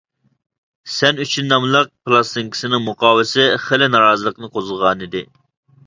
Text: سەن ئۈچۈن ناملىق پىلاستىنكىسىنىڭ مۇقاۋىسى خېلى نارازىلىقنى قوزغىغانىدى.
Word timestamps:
سەن 0.93 1.21
ئۈچۈن 1.25 1.51
ناملىق 1.51 1.91
پىلاستىنكىسىنىڭ 2.09 2.83
مۇقاۋىسى 2.89 3.49
خېلى 3.69 3.93
نارازىلىقنى 3.97 4.55
قوزغىغانىدى. 4.59 5.29